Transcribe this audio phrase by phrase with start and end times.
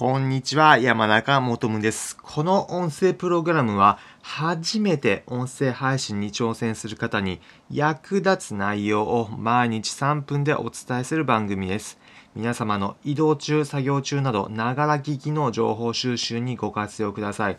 [0.00, 2.16] こんにちは、山中もとむです。
[2.16, 7.38] この音声プログラムは、初めて音声配信に挑戦する方に
[7.70, 11.98] 役立つ内容を毎日3分でお伝えする番組です。
[12.34, 17.58] 皆様の移動中、作業中など、ながら聞きの情報収集にご活用ください。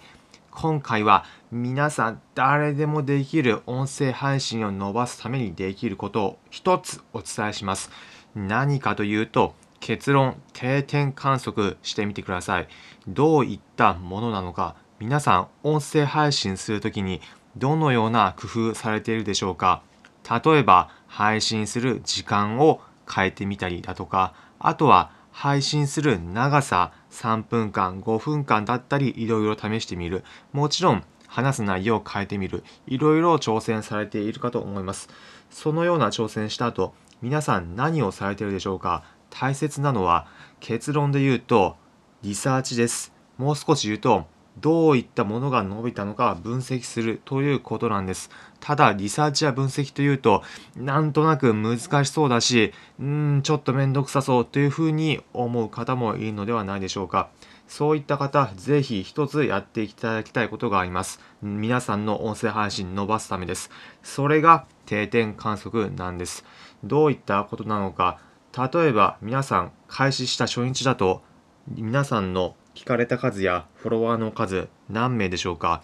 [0.49, 7.91] 今回は皆さん誰でもできる音声配信を伸ばすためにできることを一つお伝えします。
[8.33, 12.67] 何かというと、結論、定点観測してみてください。
[13.07, 17.19] どういったものなのか、皆さん音声配信するときに
[17.57, 19.81] どのような工夫されているでしょうか？
[20.29, 22.79] 例えば配信する時間を
[23.13, 30.23] 変えてみたりだとか、あとは配信する長さ3分間、5分間だったりいろいろ試してみる。
[30.53, 32.63] もちろん話す内容を変えてみる。
[32.85, 35.09] いろいろ挑戦されているかと思います。
[35.49, 39.03] そのような挑戦した後、皆さん何をされているでしょうか？
[39.31, 40.27] 大切なのは
[40.59, 41.75] 結論で言うと
[42.21, 43.11] リサーチです。
[43.39, 44.27] もう少し言うと
[44.59, 48.29] どういったものが伸びたのか分析するということなんです。
[48.59, 50.43] ただ、リサーチや分析というと、
[50.75, 57.29] なんとなく難しそうだし、うーん、ちょっとめんどくさそうというふうに思う方もいるのではないでしょうか。
[57.67, 61.21] そういった方、ぜひ一つやっていただきたいことがあります。
[61.41, 63.71] 皆さんの音声配信伸ばすためです。
[64.03, 66.43] それが定点観測なんです。
[66.83, 68.19] どういったことなのか、
[68.57, 71.21] 例えば皆さん開始した初日だと
[71.67, 75.81] 皆さんの聞かれた数やフォロワーの数何名でしょうか？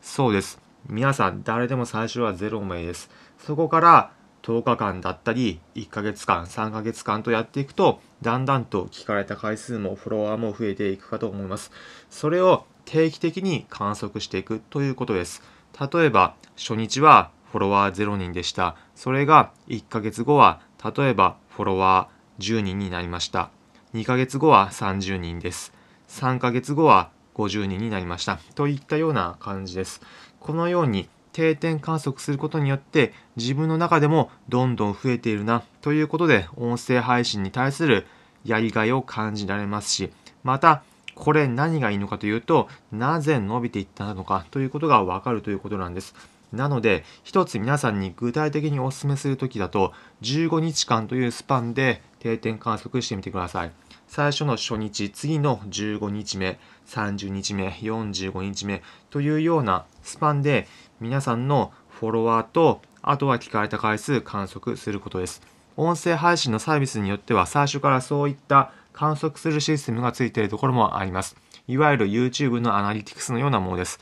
[0.00, 0.60] そうです。
[0.88, 3.10] 皆さん誰でも最初は0名です。
[3.38, 11.70] そこから10日間だったり1ヶ月間3ヶ月間とやっていくとだんだんと聞かれた回数もフォロワーも増えていくかと思います。
[12.08, 15.42] それを定期的に観測していくということです。
[15.92, 18.76] 例えば初日はフォロワー0人でした。
[18.94, 20.60] それが1ヶ月後は
[20.96, 23.50] 例えばフォロワー10人になりました。
[23.92, 25.72] 2ヶ月後は30人です。
[26.06, 28.38] 3ヶ月後は50人になりました。
[28.54, 30.00] といったような感じです。
[30.38, 38.06] このように定点観測することによって自分の中でもどんどん増えているなということで音声配信に対する
[38.44, 40.12] やりがいを感じられますし
[40.44, 40.84] また
[41.16, 46.14] これ何がいいのかというとなぜ伸びていったのかということがわかるということなんです。
[46.52, 49.92] なので、一つ皆さんに具体的にお勧めするときだと、
[50.22, 53.72] 15日間というスパンで定点観測してみてください。
[54.06, 60.66] 最初の初日、次の15日目、30日目、45日目というようなスパンで
[61.00, 65.42] 皆さんのフォロワーと、あとは聞かれた回数観測することです。
[65.76, 71.36] 音声配信のサービスによっては最初からそういった観測するシステムがついているところもあります。
[71.68, 74.00] いわゆる YouTube のアナリティクスのようなものです。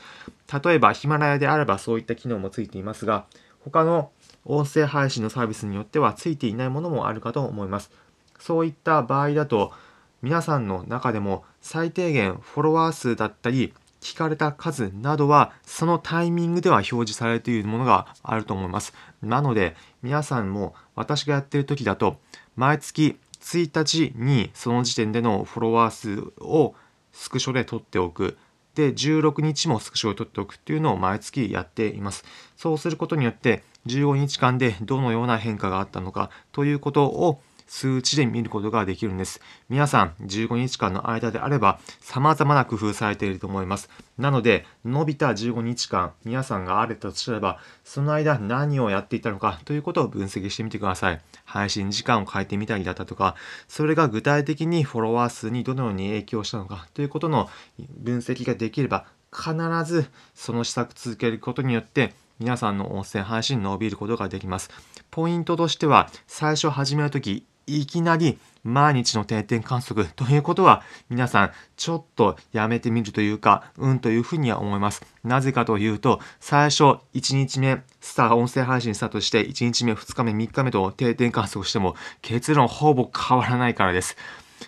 [0.51, 3.25] 例えばヒマラヤであればそういった機能もついていますが、
[3.59, 4.11] 他の
[4.45, 7.91] 音声配信のサービスによってはついていないものもあるかと思います。
[8.39, 9.73] そういった場合だと、
[10.21, 18.93] 皆さんの中でも最低限フォロワー数だったり、聞かれた数などはそのタイミングでは表示されているものがあると思います。
[19.21, 22.17] なので皆さんも私がやっている時だと
[22.55, 26.75] 毎月1日にその時点でのフォロワー数を
[27.11, 28.37] スクショで取っておく。
[28.77, 32.23] で、16日もスクショを取っておくっていうのを毎月やっています。
[32.55, 39.41] そうすることによって、15日間でどのような変化があったのかということを数値で見ることができるんです。
[39.69, 43.89] 皆さん、15日間の間であれば、様々な工夫されていると思います。
[44.17, 51.21] なので、伸びた15日間、皆さんがあれたとすれば、その間何をやっていたのかということを分析してみてください。
[51.45, 53.35] 配信時間を変えてみたりだったとか、
[53.67, 57.49] それが具体的にフォロワー数にどのように影響したのかということの
[57.97, 59.53] 分析ができれば、必
[59.85, 64.69] ずその施策続けることによって皆さんの音声配信伸びることができます。
[65.09, 75.05] ポイントとしては、最初始めるとき、いきなり毎日の定点観測ということは皆さんちょっとやめてみるというか、うんというふうには思います。
[75.23, 76.83] なぜかというと、最初
[77.13, 84.17] 1日目、スター音声配信スタートして1日目、2日目、3日目と定点観測しても結論ほぼ変わらないからです。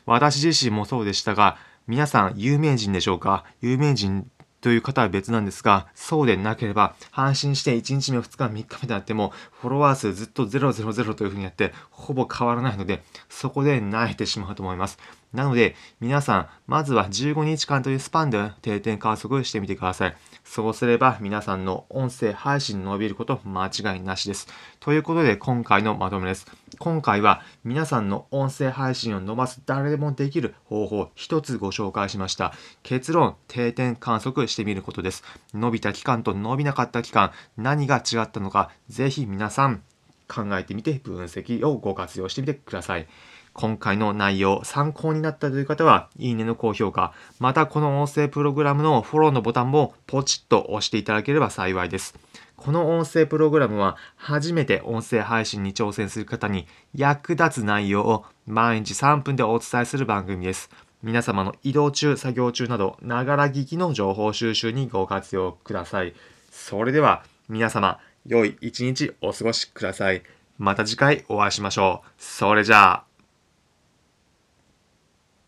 [0.06, 1.58] 私自身もそうでしたが、
[1.88, 3.46] 皆さん有名人でしょうか？
[3.62, 4.30] 有名人
[4.62, 14.98] という方は別なんですが、そうでなければ、安心して1日目、2日目、3日目であっても、フォロワー数ずっと000というふうにやって、ほぼ変わらないので、そこで慣れてしまうと思います。
[15.34, 20.18] なので、皆さん、まずは15日間というスパンで定点観測してみてください。
[20.50, 24.48] そうすれば、皆さんの音声配信伸びること間違いなしです。
[24.80, 26.48] ということで、今回のまとめです。
[26.80, 32.52] 今回は、皆さんの音声配信を伸ばす誰でもできる方法、一つご紹介しました。
[32.82, 35.24] 結論、定点観測してみることです。
[35.54, 39.84] 伸びた期間と伸びなかった期間、何が違ったのか、ぜひ皆さん、
[40.28, 43.08] 考えてみて分析をご活用してみてください。
[43.60, 52.16] 今回の内容参考になったという方は、いいねの高評価、またこの音声プログラムのフォローのボタンもポチッと押していただければ幸いです。
[52.56, 60.70] この音声プログラムは初めて音声配信に挑戦する方に役立つ内容を毎日3分でお伝えする番組です。
[61.04, 66.14] 皆様の移動中、作業中など、ながら聞きの情報収集にご活用ください。
[66.50, 70.24] それでは、皆様、良い一日お過ごしください。
[70.58, 72.10] また次回お会いしましょう。
[72.18, 73.09] それじゃあ。